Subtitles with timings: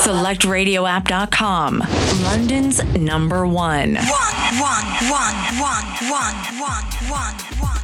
[0.00, 1.84] SelectRadioApp.com,
[2.22, 3.96] London's number one.
[3.96, 4.06] One,
[4.56, 7.79] one, one, one, one, one, one, one.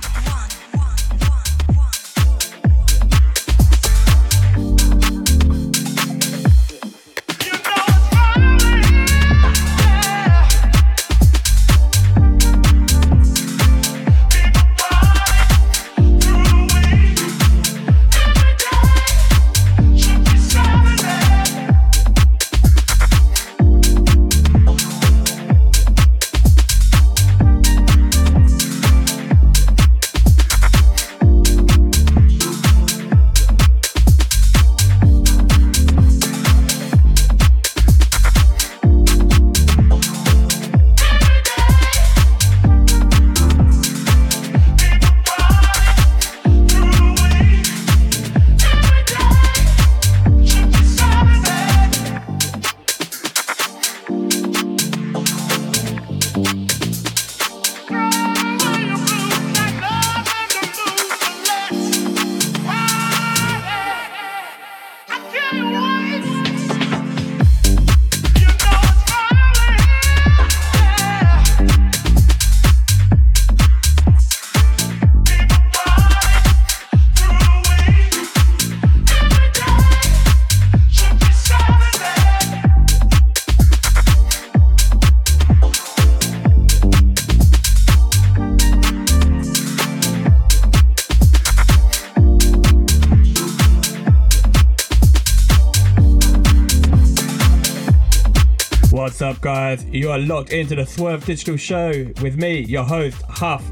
[99.46, 99.84] Guys?
[99.84, 101.90] You are locked into the Swerve Digital Show
[102.20, 103.64] with me, your host, Huff.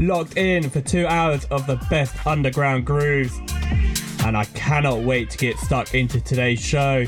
[0.00, 3.32] Locked in for two hours of the best underground grooves.
[4.24, 7.06] And I cannot wait to get stuck into today's show.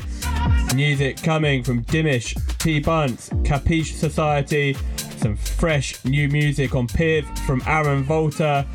[0.73, 4.77] Music coming from Dimish, T Bunts, Capiche Society,
[5.17, 8.65] some fresh new music on Piv from Aaron Volta.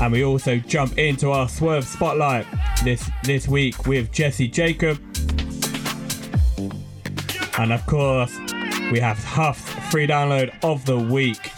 [0.00, 2.46] And we also jump into our Swerve Spotlight
[2.84, 4.98] this, this week with Jesse Jacob
[7.58, 8.36] and of course,
[8.90, 11.52] we have Huff's free download of the week.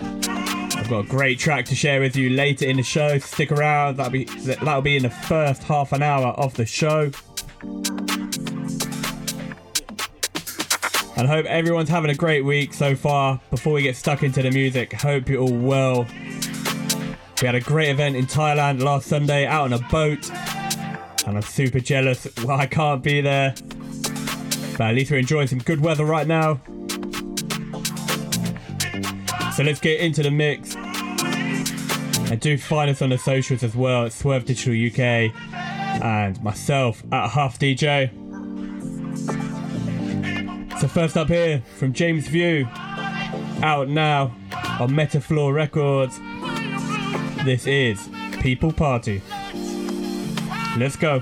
[0.00, 3.18] I've got a great track to share with you later in the show.
[3.18, 3.96] Stick around.
[3.96, 7.10] That'll be that'll be in the first half an hour of the show.
[11.16, 13.40] And hope everyone's having a great week so far.
[13.50, 16.06] Before we get stuck into the music, hope you're all well.
[17.42, 20.30] We had a great event in Thailand last Sunday out on a boat.
[21.26, 22.28] And I'm super jealous.
[22.44, 23.54] Well, I can't be there.
[24.78, 26.60] But at least we're enjoying some good weather right now.
[29.56, 30.76] So let's get into the mix.
[32.30, 35.32] And do find us on the socials as well at Swerve Digital UK
[36.00, 38.08] and myself at Huff DJ.
[40.80, 42.68] So first up here from James View,
[43.64, 44.32] out now
[44.78, 46.20] on Metafloor Records.
[47.44, 48.08] This is
[48.40, 49.22] People Party.
[50.76, 51.20] Let's go.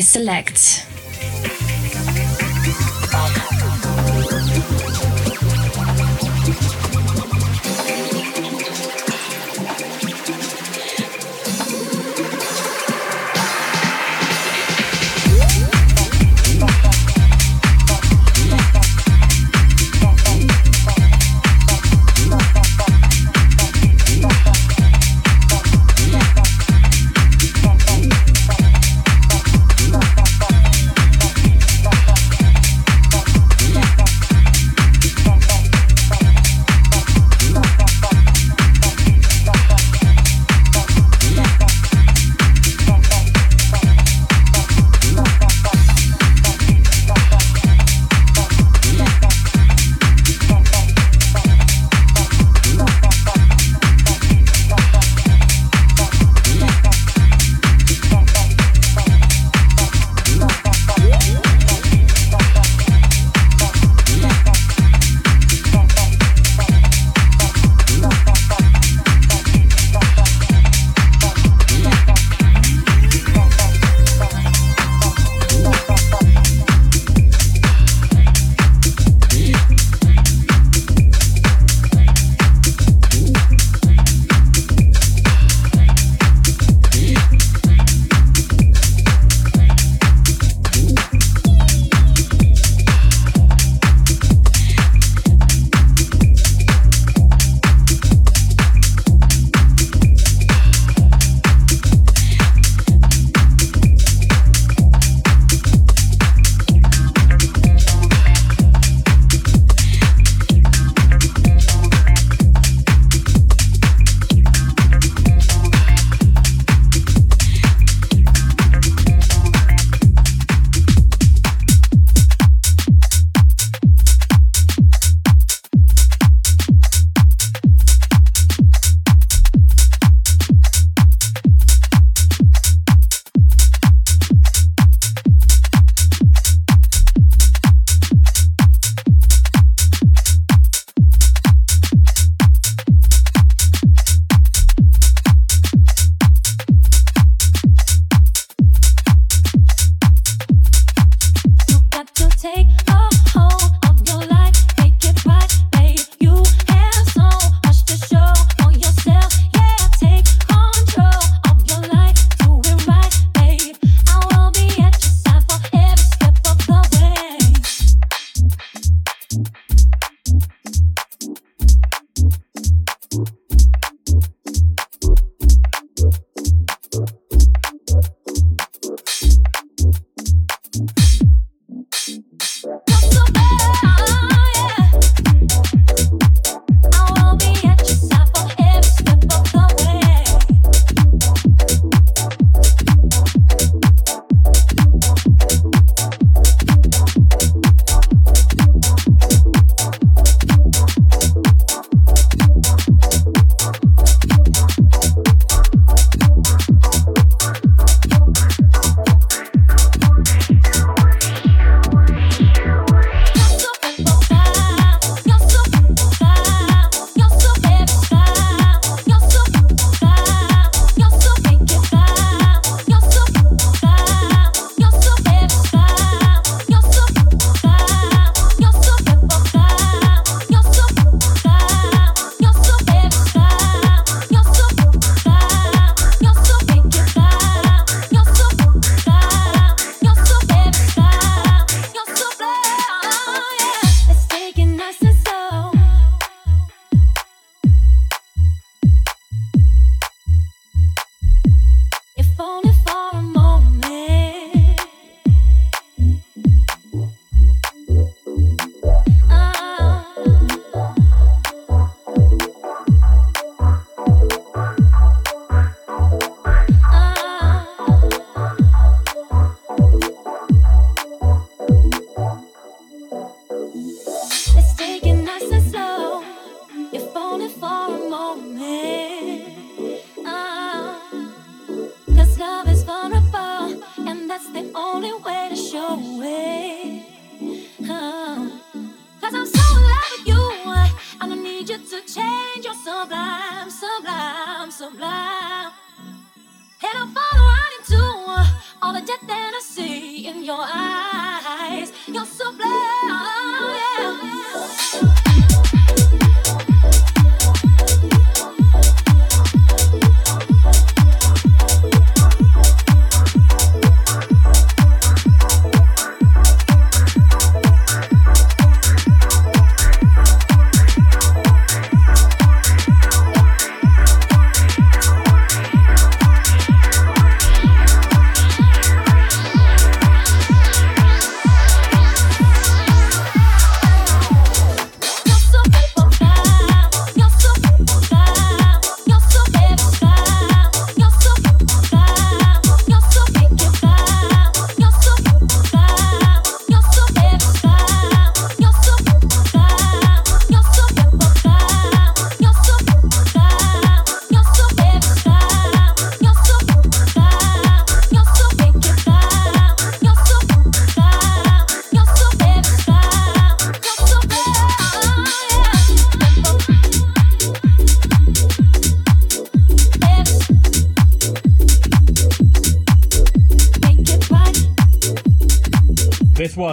[0.00, 0.95] Select.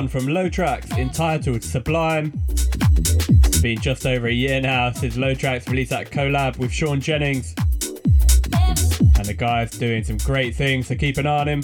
[0.04, 2.34] One from Low Tracks entitled Sublime.
[2.98, 7.00] It's been just over a year now since Low Tracks released that collab with Sean
[7.00, 7.56] Jennings.
[9.16, 11.64] And the guy's doing some great things, so keep an eye on him.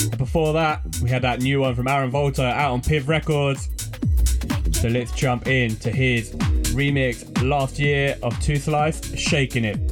[0.00, 3.68] And before that, we had that new one from Aaron Volta out on Piv Records.
[4.80, 6.30] So let's jump in to his
[6.72, 9.87] remix last year of Two Slice, Shaking It.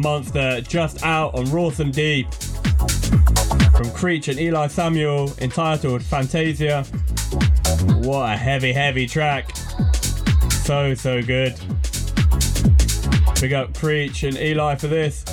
[0.00, 2.32] Monster just out on Rawsome Deep
[3.74, 6.84] from Creech and Eli Samuel entitled Fantasia.
[8.02, 9.54] What a heavy, heavy track.
[10.64, 11.54] So, so good.
[13.40, 15.24] Big up Creech and Eli for this.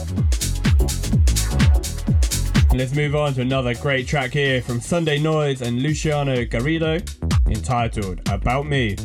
[2.73, 7.01] let's move on to another great track here from Sunday Noise and Luciano Garrido
[7.47, 8.95] entitled About Me.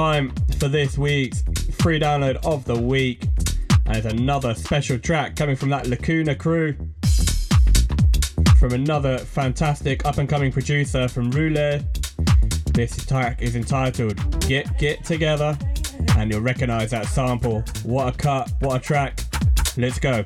[0.00, 1.42] Time for this week's
[1.82, 3.24] free download of the week.
[3.84, 6.74] And it's another special track coming from that Lacuna crew.
[8.58, 11.82] From another fantastic up and coming producer from Roulette.
[12.72, 14.16] This track is entitled
[14.48, 15.58] Get Get Together.
[16.16, 17.62] And you'll recognize that sample.
[17.82, 19.20] What a cut, what a track.
[19.76, 20.24] Let's go.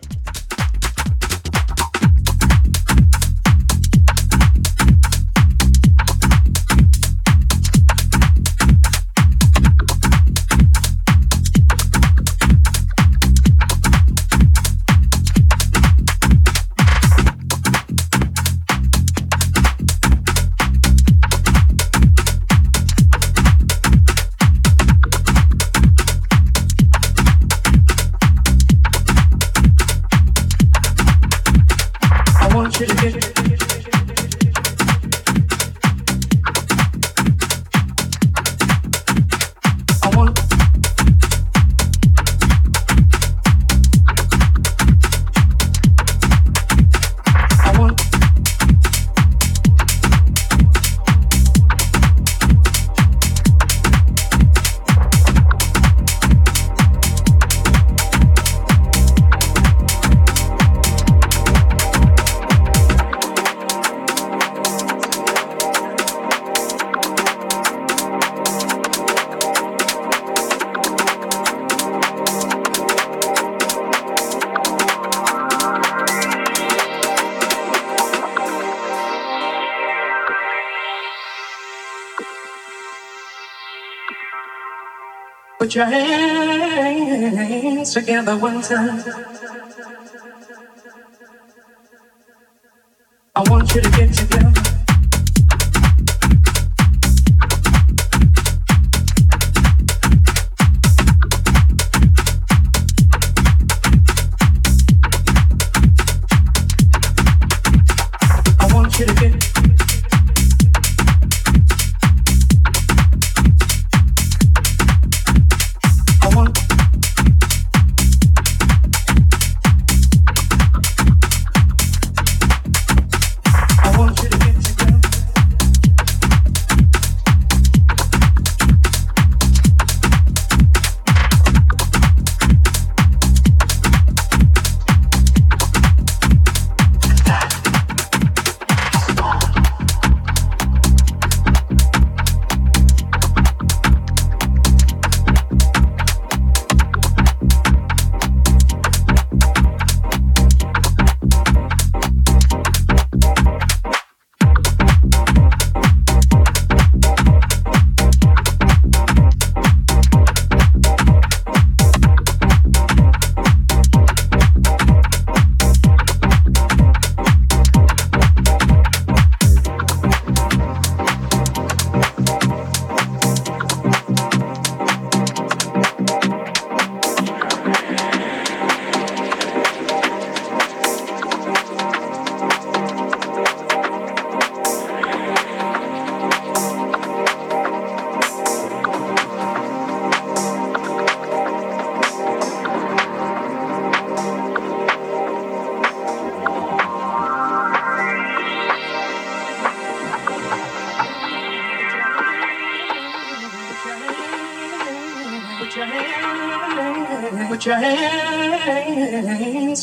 [85.74, 89.33] Your hands together one time.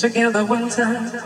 [0.02, 1.21] Together one time.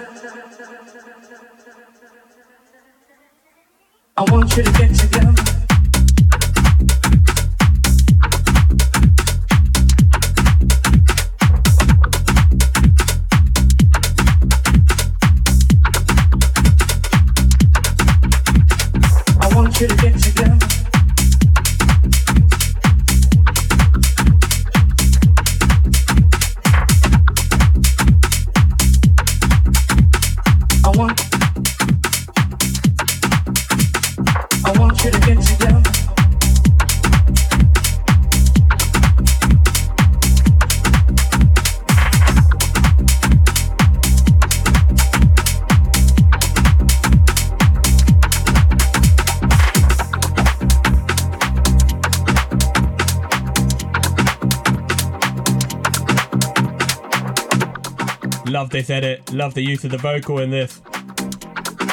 [58.76, 59.32] This edit.
[59.32, 60.82] Love the use of the vocal in this.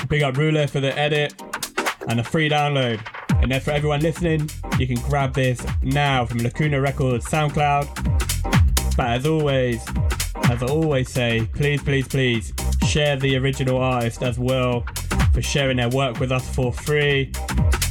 [0.09, 1.33] Big up Ruler for the edit
[2.09, 3.01] and a free download.
[3.41, 8.97] And then for everyone listening, you can grab this now from Lacuna Records SoundCloud.
[8.97, 9.81] But as always,
[10.51, 12.53] as I always say, please, please, please
[12.89, 14.85] share the original artist as well
[15.33, 17.31] for sharing their work with us for free.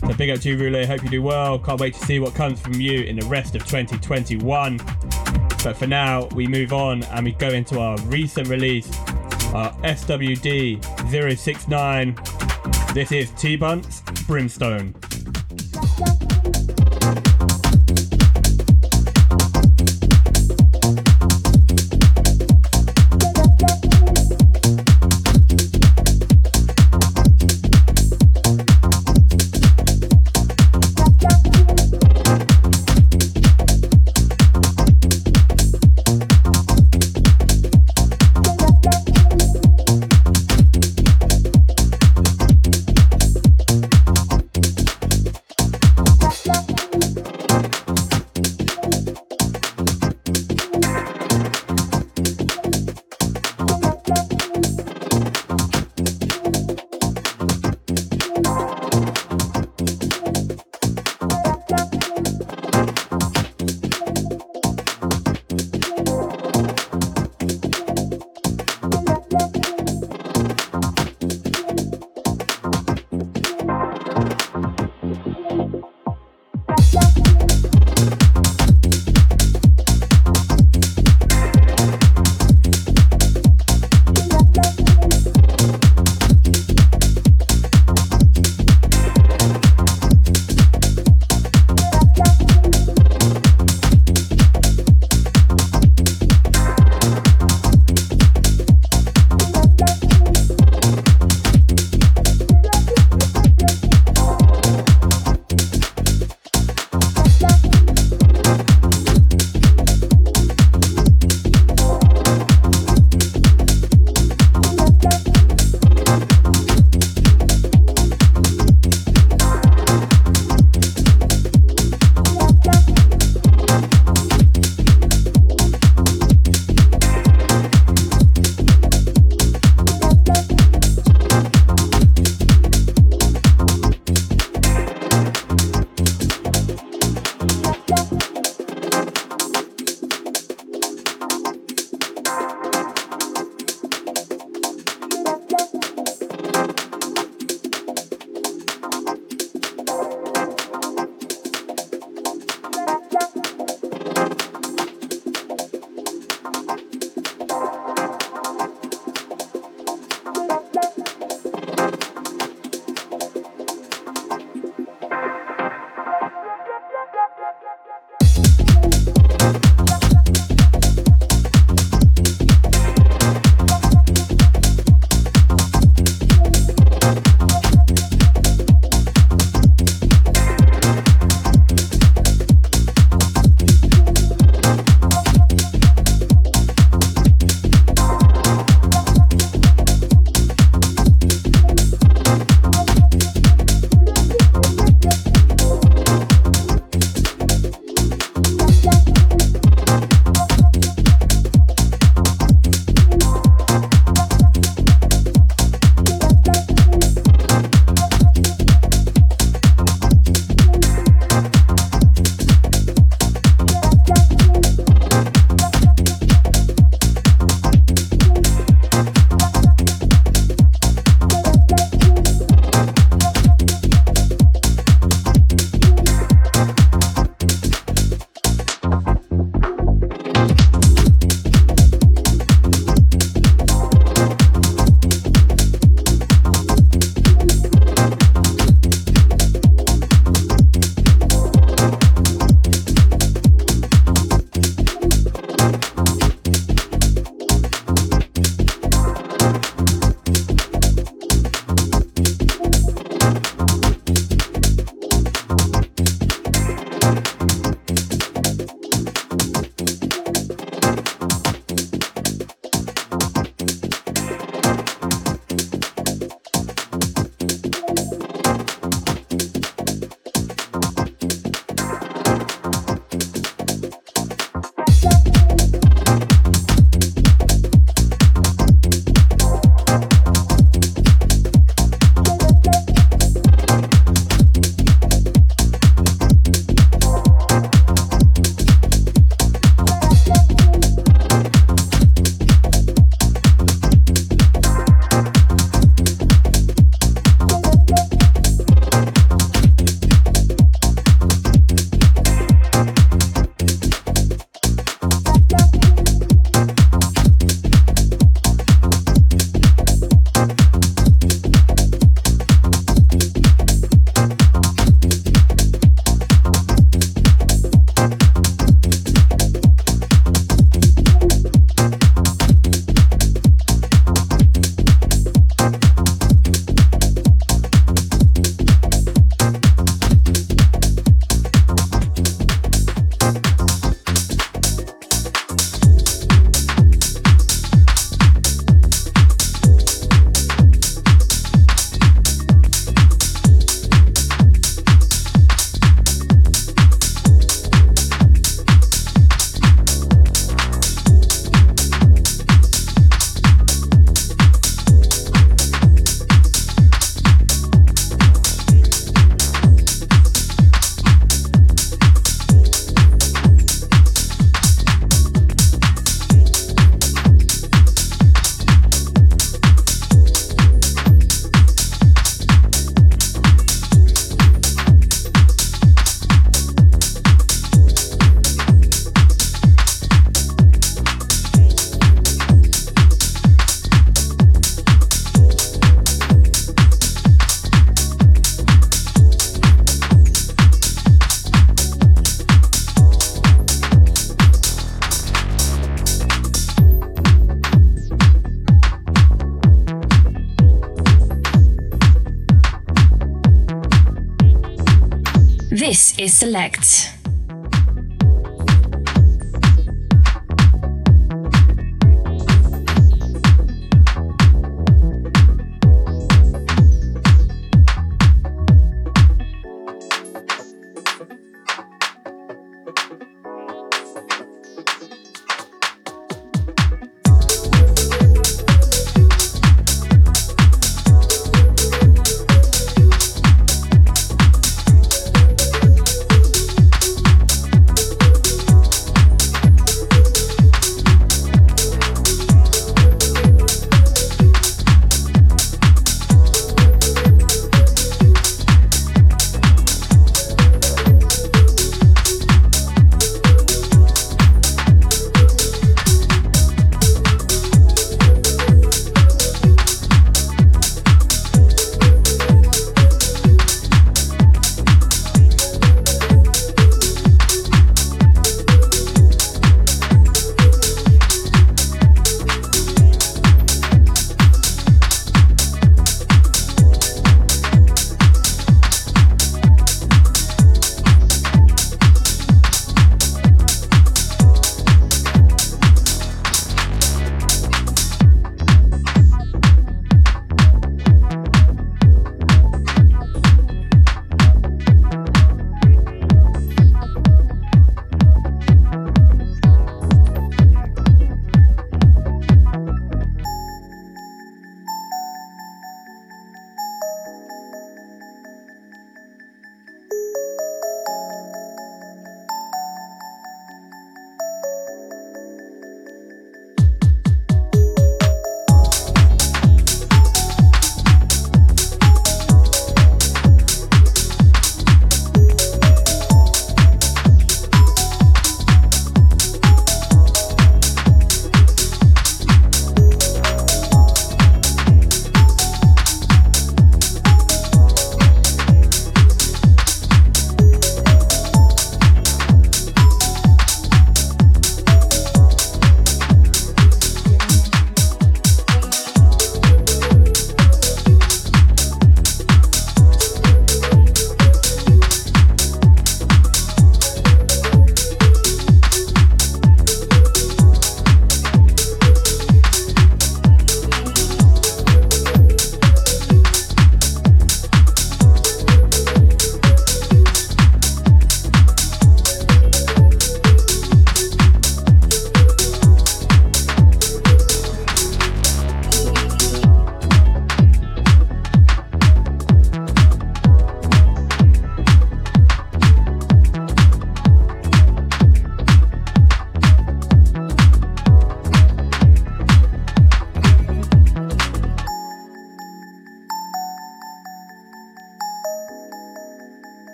[0.00, 0.86] So big up to you, Rule.
[0.86, 1.58] Hope you do well.
[1.58, 4.80] Can't wait to see what comes from you in the rest of 2021.
[5.64, 8.88] But for now, we move on and we go into our recent release,
[9.52, 12.16] our SWD 069.
[12.94, 14.94] This is T Bunts Brimstone.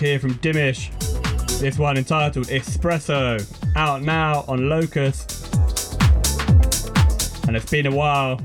[0.00, 0.90] Here from Dimish.
[1.60, 3.46] This one entitled Espresso,
[3.76, 5.54] out now on Locust.
[7.46, 8.36] And it's been a while,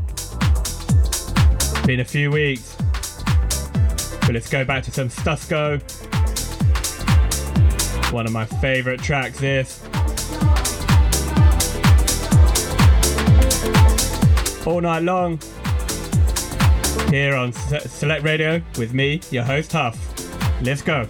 [1.86, 2.76] been a few weeks.
[4.22, 5.82] But let's go back to some Stusco.
[8.12, 9.82] One of my favourite tracks, this.
[14.68, 15.40] all night long
[17.12, 19.96] here on Select Radio with me, your host Huff.
[20.62, 21.06] Let's go.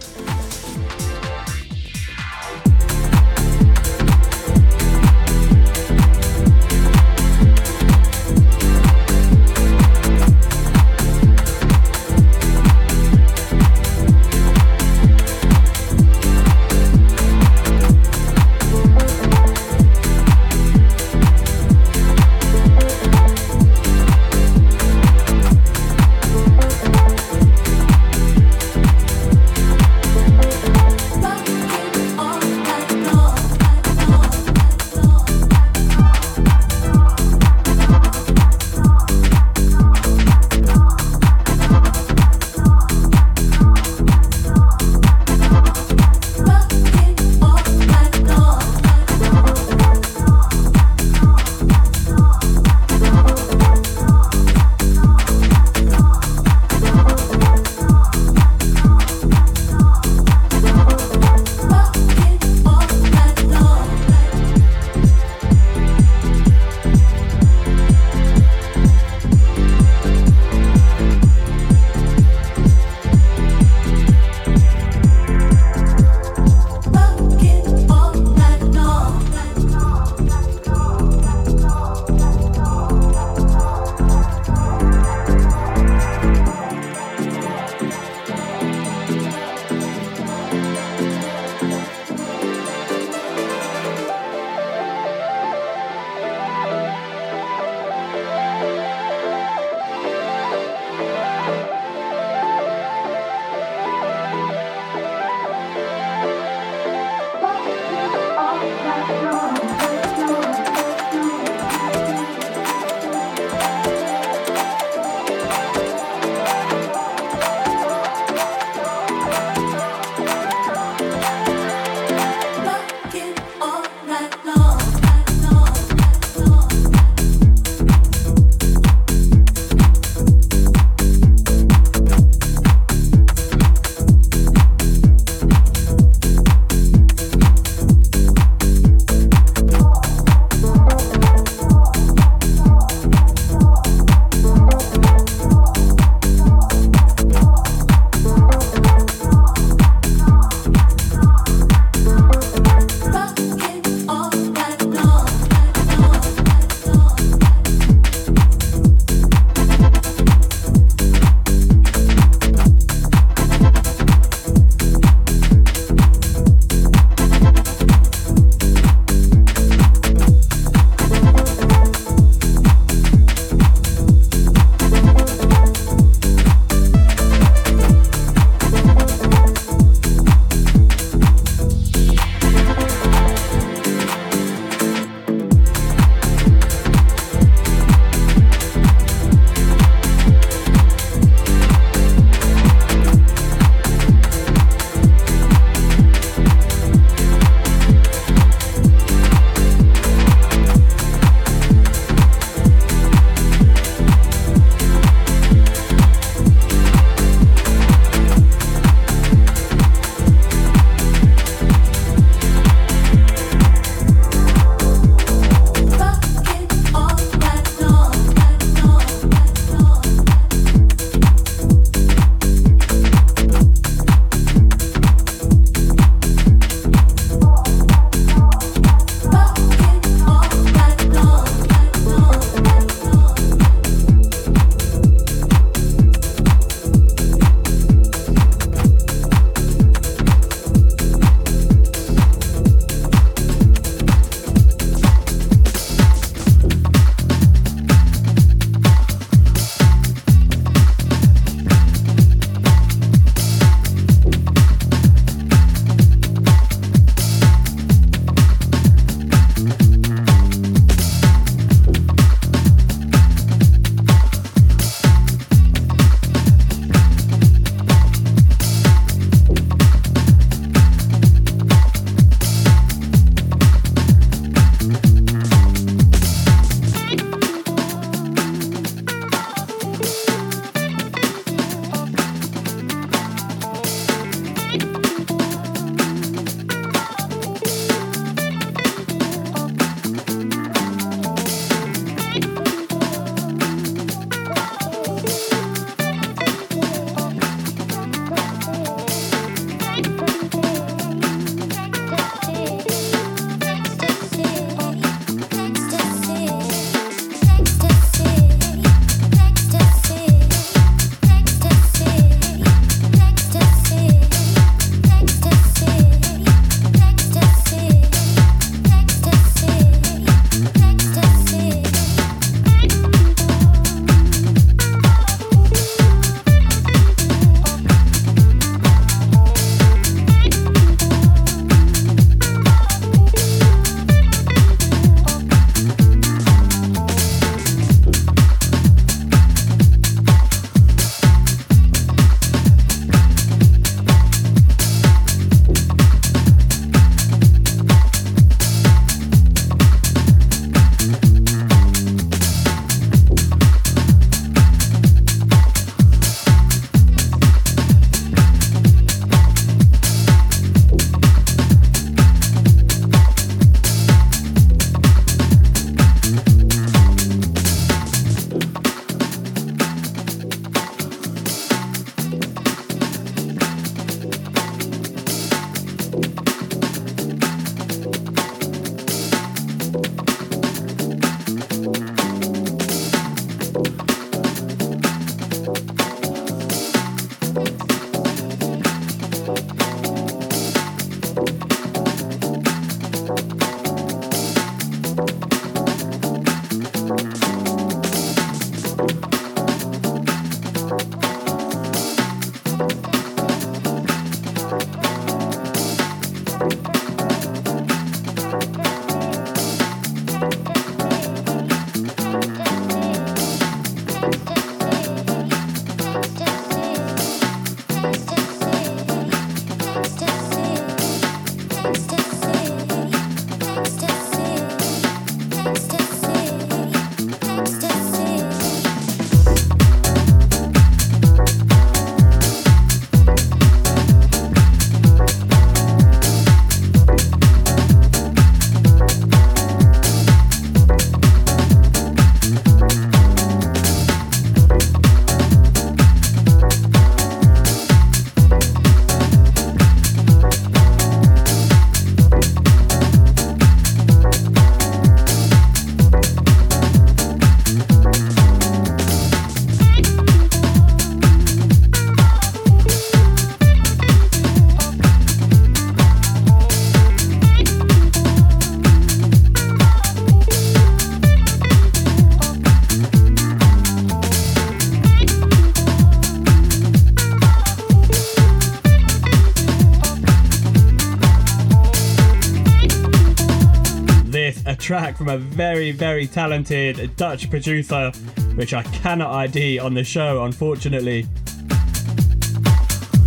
[485.26, 488.12] From a very, very talented Dutch producer,
[488.54, 491.26] which I cannot ID on the show, unfortunately.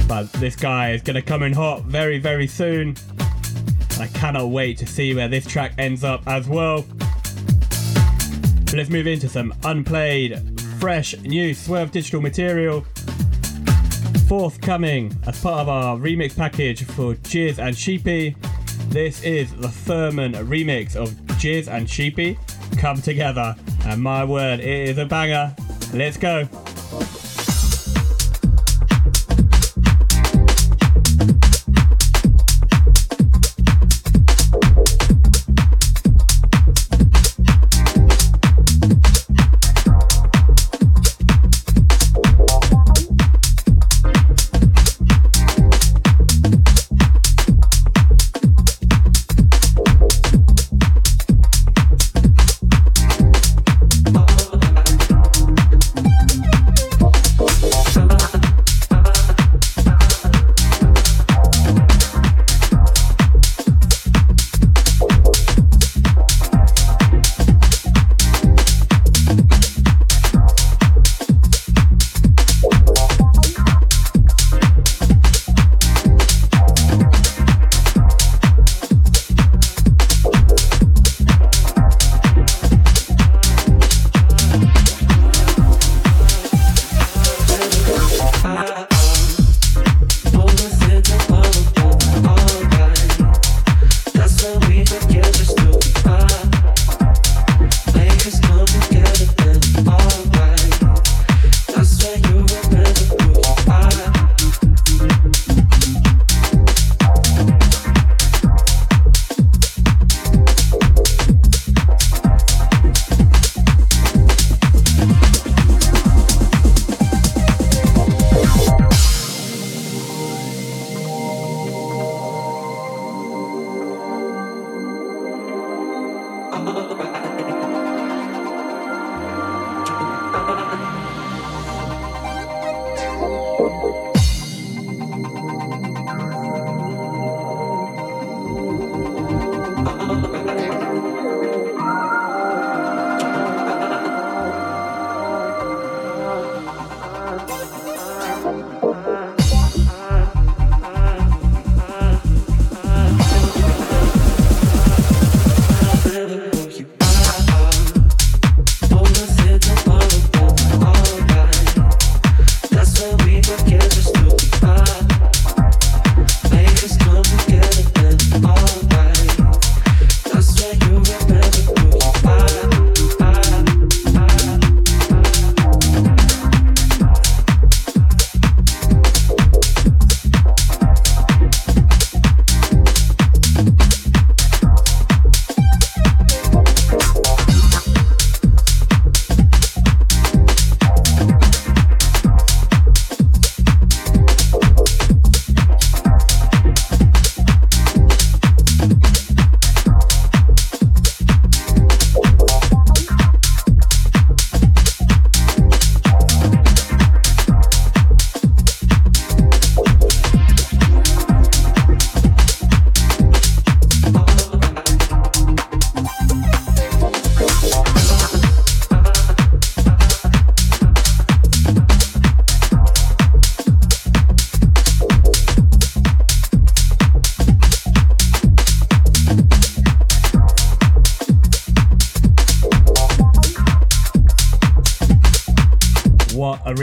[0.08, 2.96] But this guy is going to come in hot very, very soon.
[4.00, 6.86] I cannot wait to see where this track ends up as well.
[8.64, 12.86] But let's move into some unplayed, fresh, new Swerve Digital material.
[14.30, 18.38] Forthcoming as part of our remix package for Jizz and Sheepy.
[18.88, 22.38] This is the Thurman remix of Jizz and Sheepy
[22.78, 23.56] come together.
[23.86, 25.56] And my word, it is a banger.
[25.94, 26.48] Let's go.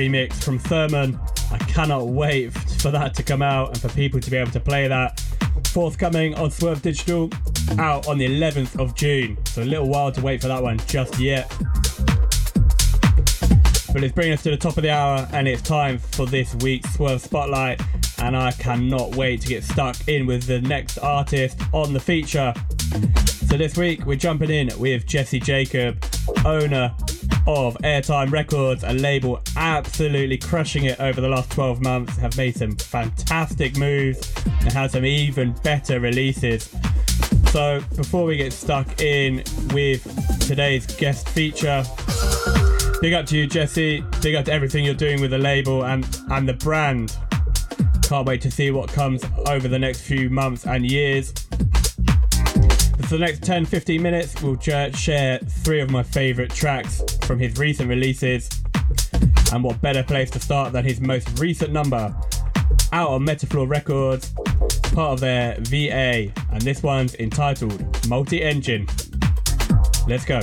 [0.08, 1.18] Remix from Thurman.
[1.50, 4.60] I cannot wait for that to come out and for people to be able to
[4.60, 5.20] play that.
[5.68, 7.30] Forthcoming on Swerve Digital,
[7.78, 9.36] out on the 11th of June.
[9.46, 11.48] So a little while to wait for that one just yet.
[13.92, 16.54] But it's bringing us to the top of the hour and it's time for this
[16.56, 17.80] week's Swerve Spotlight.
[18.18, 22.52] And I cannot wait to get stuck in with the next artist on the feature.
[23.48, 26.04] So this week we're jumping in with Jesse Jacob,
[26.44, 26.94] owner
[27.46, 32.56] of Airtime Records, a label absolutely crushing it over the last 12 months, have made
[32.56, 36.72] some fantastic moves and had some even better releases.
[37.50, 39.42] So before we get stuck in
[39.72, 40.04] with
[40.46, 41.82] today's guest feature,
[43.00, 44.04] big up to you, Jesse.
[44.22, 47.16] Big up to everything you're doing with the label and, and the brand.
[48.04, 51.32] Can't wait to see what comes over the next few months and years.
[53.02, 57.58] For the next 10 15 minutes, we'll share three of my favourite tracks from his
[57.58, 58.48] recent releases.
[59.52, 62.14] And what better place to start than his most recent number,
[62.92, 64.32] out on Metafloor Records,
[64.92, 68.86] part of their VA, and this one's entitled Multi Engine.
[70.08, 70.40] Let's go.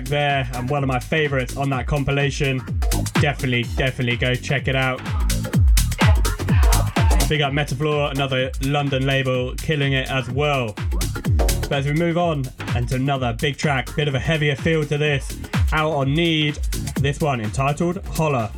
[0.00, 2.58] Track there and one of my favorites on that compilation.
[3.20, 4.98] Definitely, definitely go check it out.
[7.28, 10.74] Big up Metafloor, another London label, killing it as well.
[11.36, 12.44] But as we move on
[12.74, 15.38] and to another big track, bit of a heavier feel to this
[15.72, 16.56] out on Need.
[17.00, 18.50] This one entitled Holler.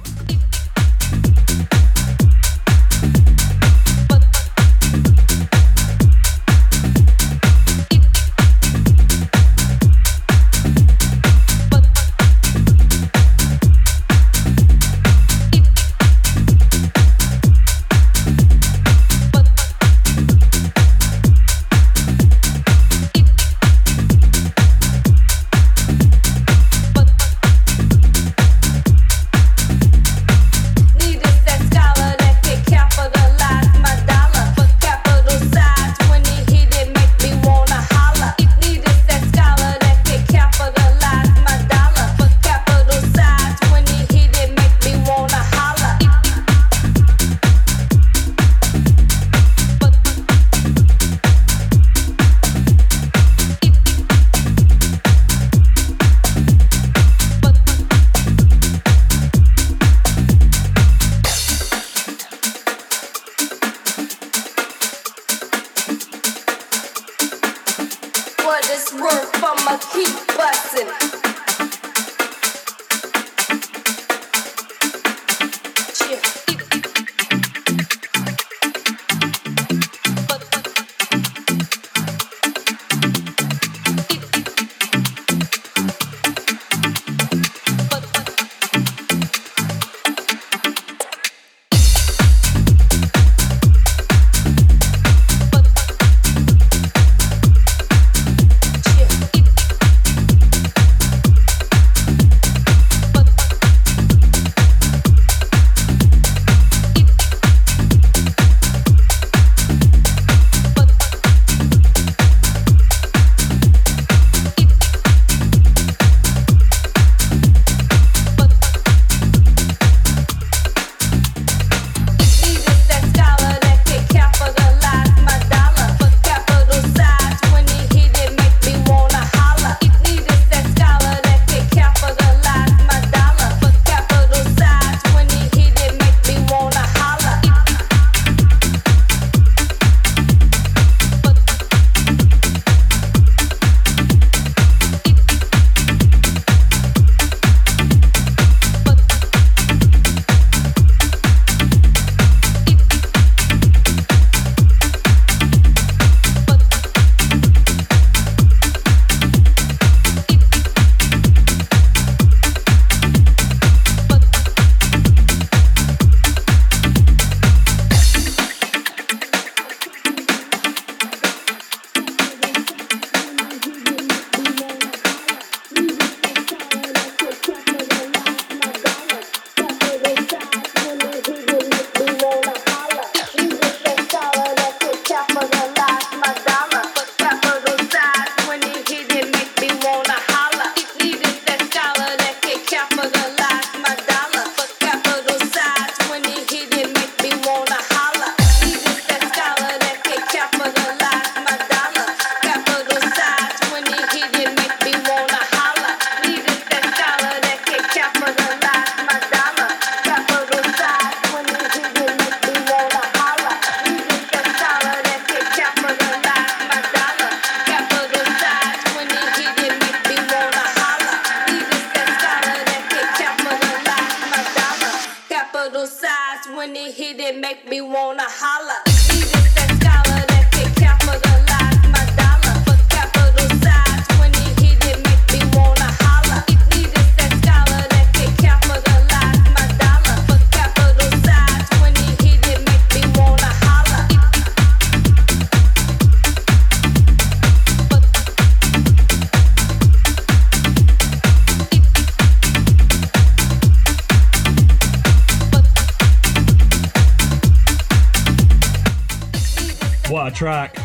[260.43, 260.77] Track.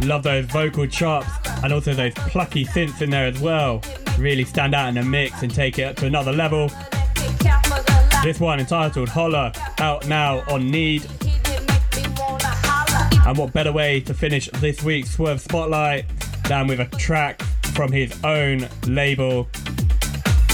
[0.00, 1.28] Love those vocal chops
[1.62, 3.82] and also those plucky synths in there as well.
[4.18, 6.70] Really stand out in the mix and take it up to another level.
[8.24, 11.06] This one entitled Holler, out now on Need.
[13.26, 16.06] And what better way to finish this week's Swerve Spotlight
[16.48, 17.42] than with a track
[17.74, 19.46] from his own label.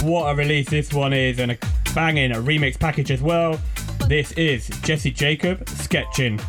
[0.03, 1.59] What a release this one is, and a
[1.95, 3.61] banging a remix package as well.
[4.09, 6.41] This is Jesse Jacob sketching.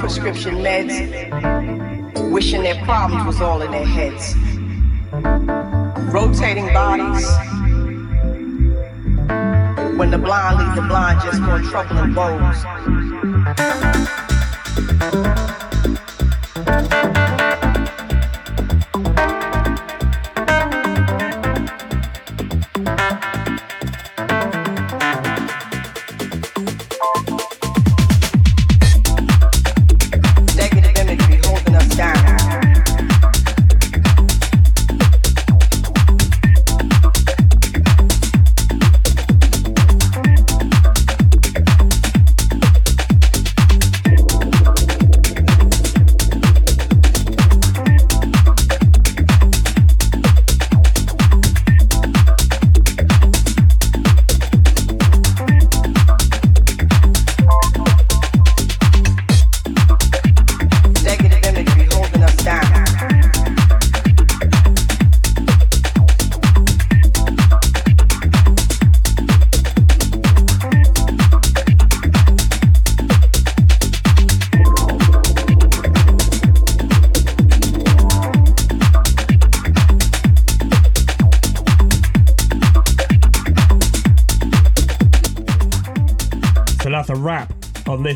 [0.00, 4.34] Prescription meds, wishing their problems was all in their heads.
[6.12, 7.26] Rotating bodies.
[9.96, 13.09] When the blind lead the blind just for trouble and woes.
[13.60, 15.39] Música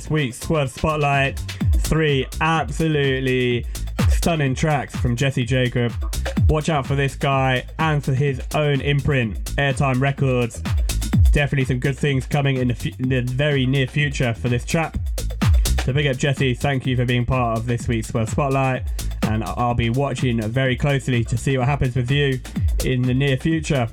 [0.05, 1.39] this week's Swerve Spotlight.
[1.79, 3.65] Three absolutely
[4.11, 5.93] stunning tracks from Jesse Jacob.
[6.47, 10.61] Watch out for this guy and for his own imprint, Airtime Records.
[11.33, 14.99] Definitely some good things coming in the, in the very near future for this chap.
[15.85, 18.83] So big up Jesse, thank you for being part of this week's Swerve Spotlight.
[19.23, 22.41] And I'll be watching very closely to see what happens with you
[22.85, 23.89] in the near future.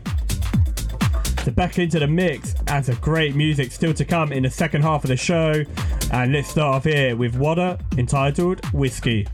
[1.46, 4.82] So back into the mix and some great music still to come in the second
[4.82, 5.64] half of the show.
[6.12, 9.26] And let's start off here with Water entitled Whiskey.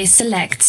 [0.00, 0.59] Is Select.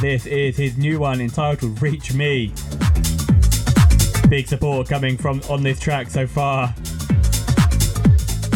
[0.00, 2.52] This is his new one entitled Reach Me.
[4.28, 6.74] Big support coming from on this track so far.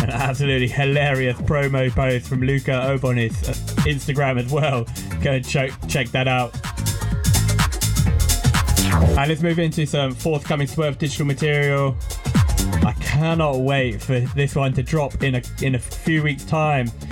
[0.03, 3.53] An absolutely hilarious promo post from Luca Obonis uh,
[3.85, 4.87] Instagram as well.
[5.23, 6.53] Go and check, check that out.
[9.17, 11.97] And let's move into some forthcoming Swerve digital material.
[12.85, 16.89] I cannot wait for this one to drop in a in a few weeks' time
[16.89, 17.12] from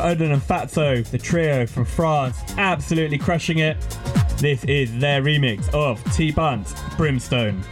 [0.00, 3.76] Odin and Fatso, the trio from France, absolutely crushing it.
[4.38, 7.62] This is their remix of T Bunt's Brimstone.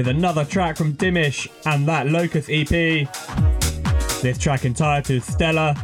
[0.00, 3.06] With another track from Dimish and that Locust EP.
[4.22, 5.74] This track entitled Stella.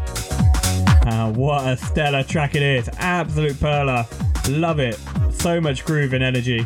[1.07, 2.89] Uh, what a stellar track it is.
[2.97, 4.07] Absolute perler.
[4.59, 4.99] Love it.
[5.35, 6.61] So much groove and energy.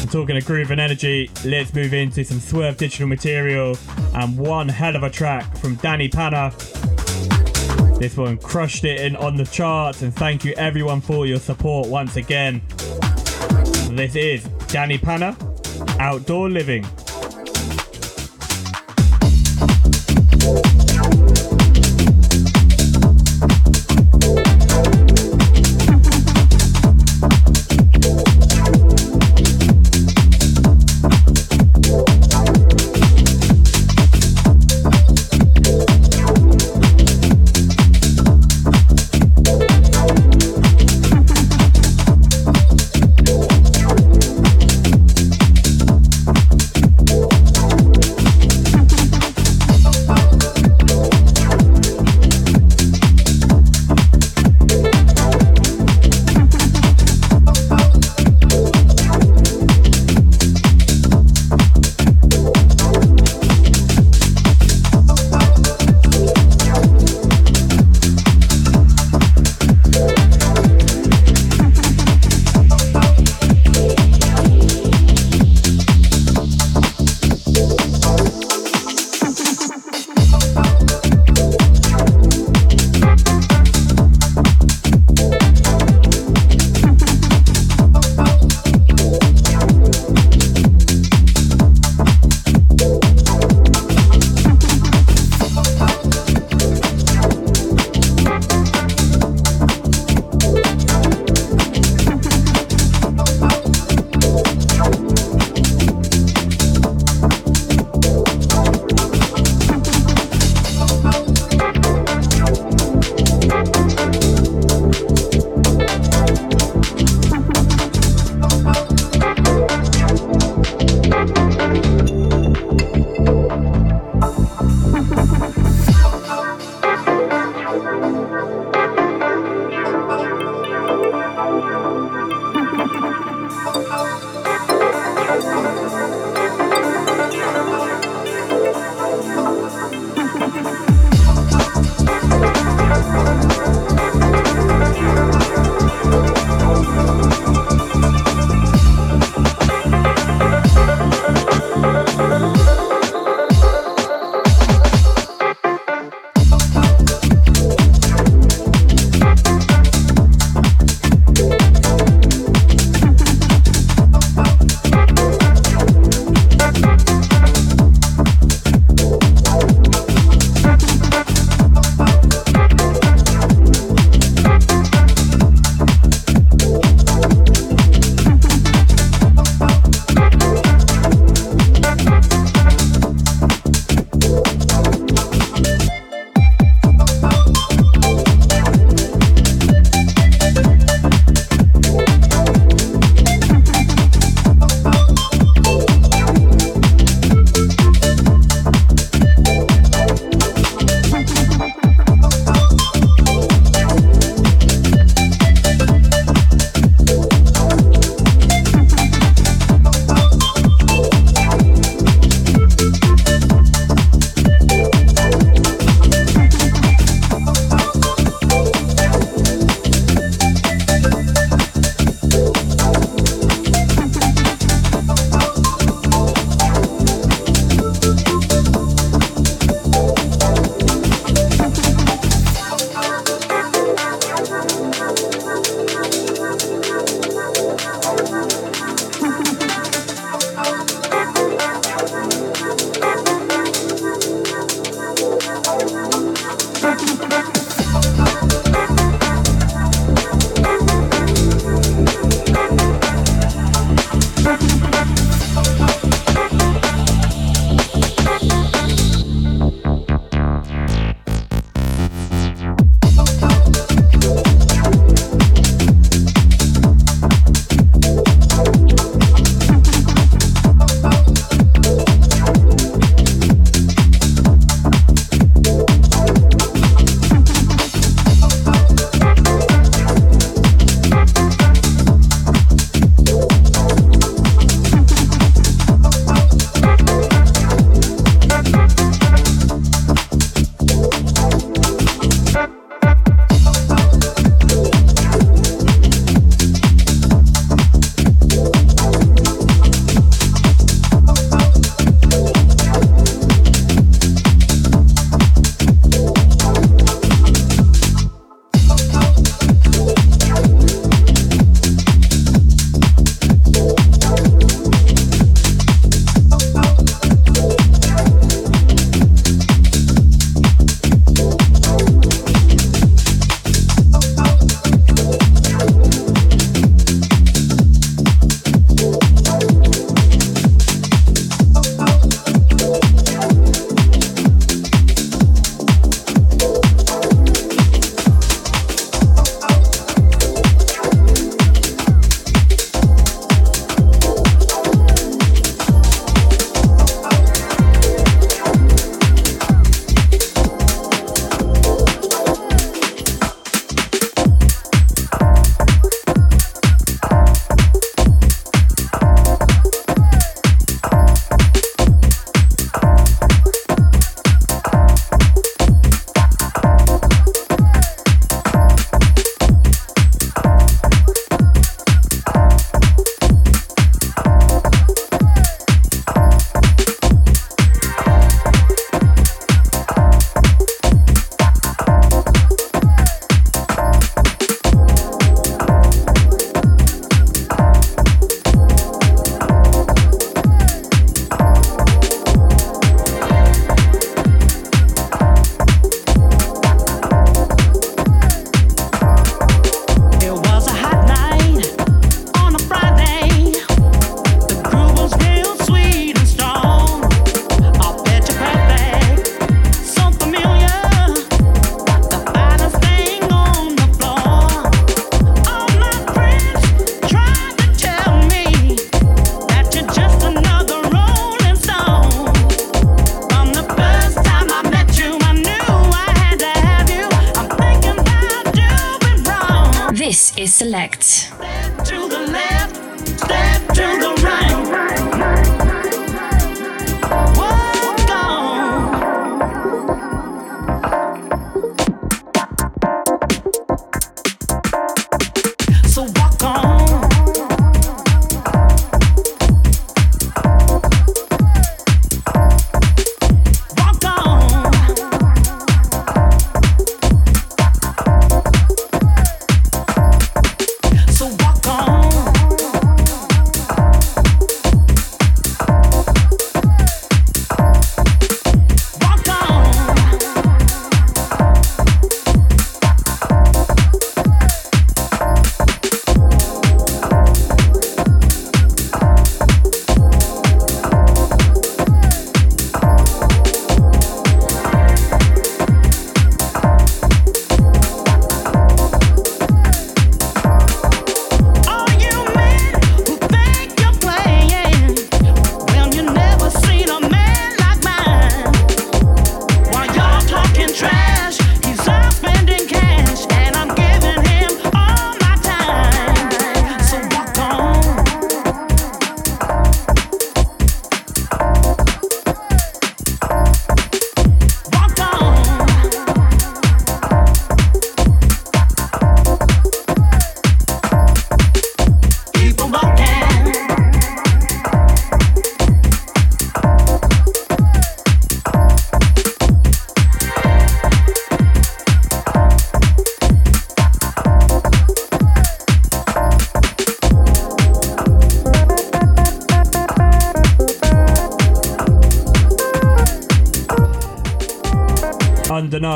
[0.00, 3.76] And talking of groove and energy, let's move into some Swerve Digital material
[4.14, 6.50] and one hell of a track from Danny Pana.
[7.98, 11.88] This one crushed it in on the charts, and thank you everyone for your support
[11.88, 12.62] once again.
[13.90, 15.34] This is Danny Pana,
[15.98, 16.84] Outdoor Living.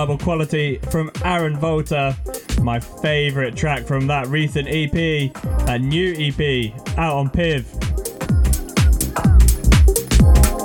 [0.01, 2.17] Quality from Aaron Volta.
[2.63, 5.31] My favourite track from that recent EP,
[5.69, 7.67] a new EP out on Piv.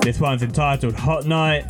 [0.02, 1.68] This one's entitled Hot Night.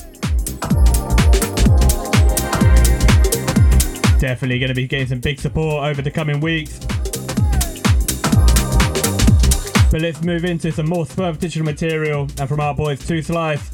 [4.19, 6.77] Definitely going to be getting some big support over the coming weeks.
[9.91, 13.69] But let's move into some more Swerve Digital material and from our boys Two Slice.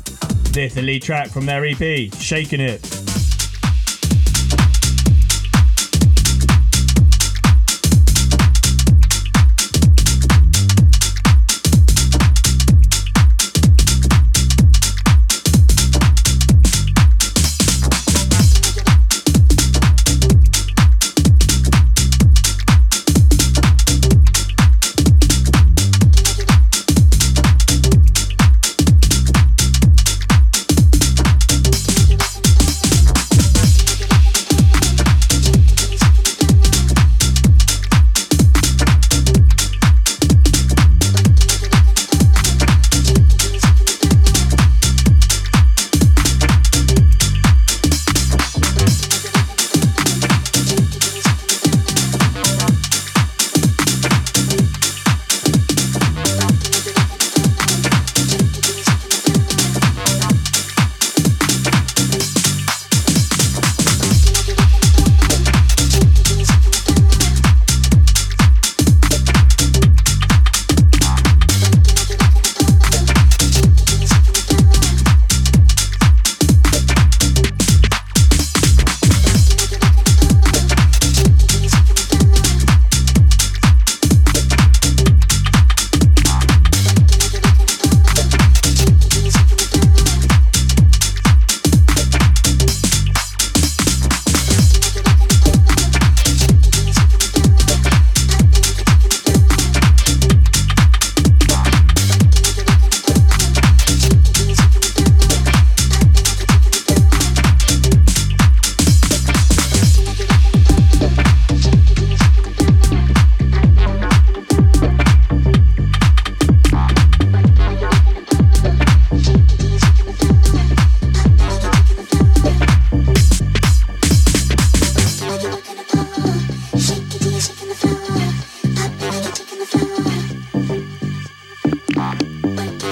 [0.51, 2.90] This elite track from their EP, Shaking It.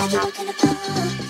[0.10, 1.29] talking about?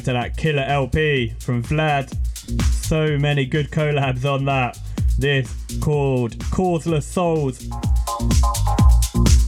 [0.00, 2.10] Back to that killer LP from Vlad.
[2.86, 4.78] So many good collabs on that.
[5.18, 7.62] This called Causeless Souls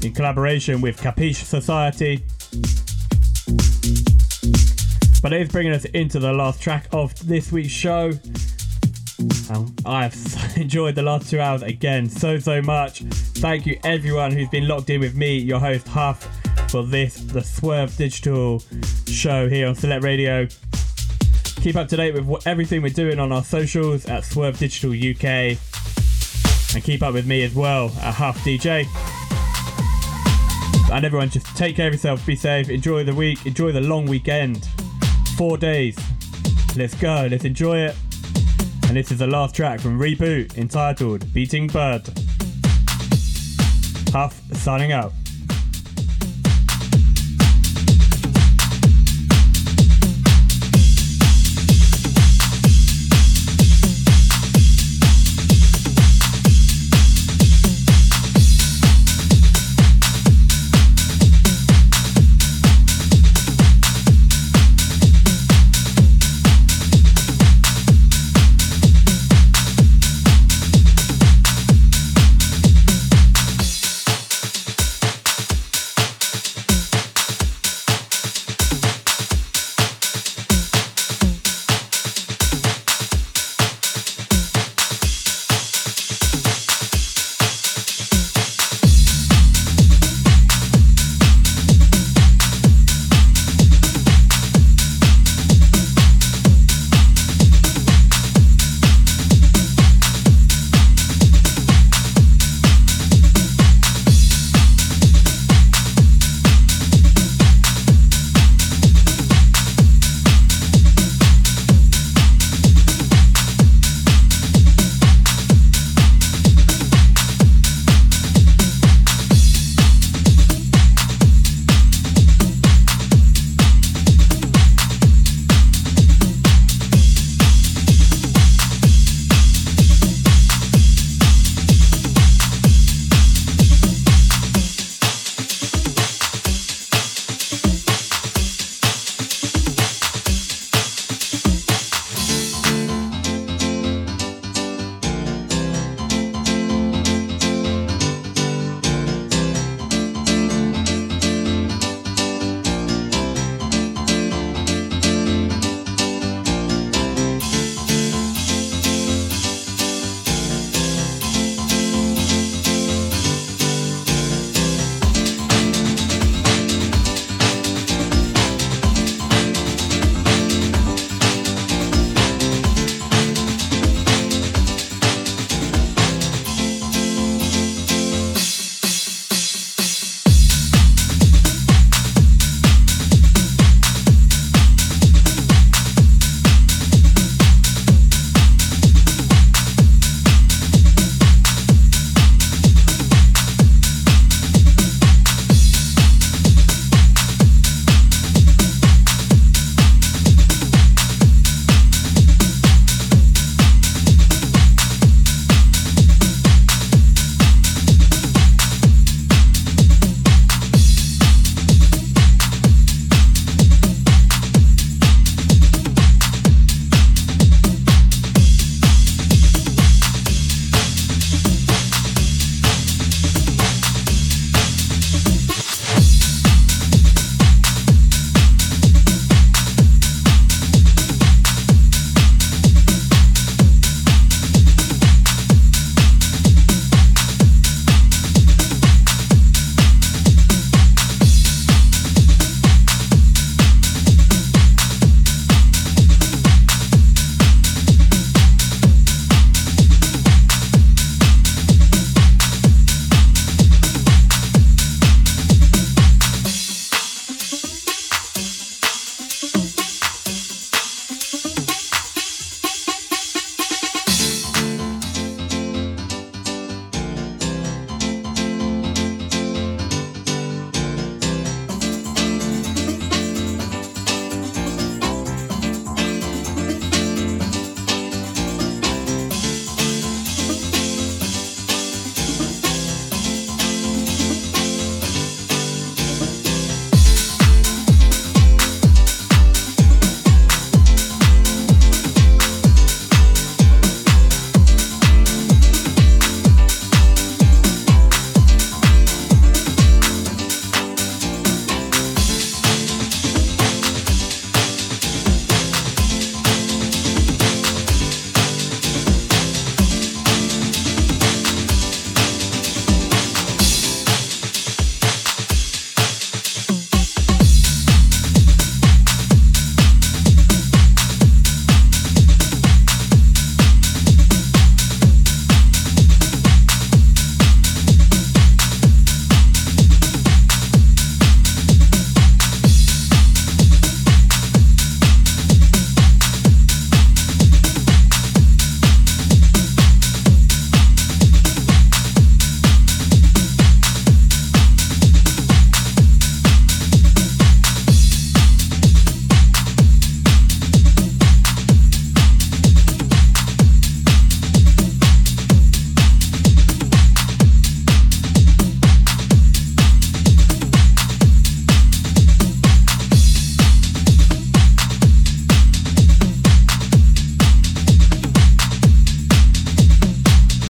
[0.04, 2.24] in collaboration with Capiche Society.
[5.22, 8.12] But it is bringing us into the last track of this week's show.
[9.50, 10.14] Um, I've
[10.56, 13.00] enjoyed the last two hours again so, so much.
[13.00, 16.31] Thank you, everyone who's been locked in with me, your host Huff,
[16.72, 18.62] for this, the Swerve Digital
[19.06, 20.48] show here on Select Radio.
[21.56, 25.58] Keep up to date with everything we're doing on our socials at Swerve Digital UK.
[26.74, 28.86] And keep up with me as well at Huff DJ.
[30.90, 34.06] And everyone, just take care of yourself, be safe, enjoy the week, enjoy the long
[34.06, 34.66] weekend.
[35.36, 35.98] Four days.
[36.74, 37.96] Let's go, let's enjoy it.
[38.88, 42.08] And this is the last track from Reboot entitled Beating Bird.
[44.14, 45.12] Huff signing out.